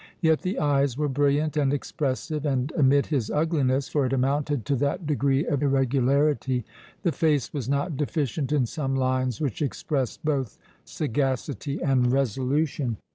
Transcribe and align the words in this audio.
Yet 0.19 0.41
the 0.41 0.57
eyes 0.57 0.97
were 0.97 1.07
brilliant 1.07 1.55
and 1.57 1.71
expressive, 1.71 2.43
and, 2.43 2.73
amid 2.75 3.05
his 3.05 3.29
ugliness—for 3.29 4.07
it 4.07 4.13
amounted 4.13 4.65
to 4.65 4.75
that 4.77 5.05
degree 5.05 5.45
of 5.45 5.61
irregularity—the 5.61 7.11
face 7.11 7.53
was 7.53 7.69
not 7.69 7.97
deficient 7.97 8.51
in 8.51 8.65
some 8.65 8.95
lines 8.95 9.39
which 9.39 9.61
expressed 9.61 10.25
both 10.25 10.57
sagacity 10.85 11.83
and 11.83 12.11
resolution. 12.11 12.97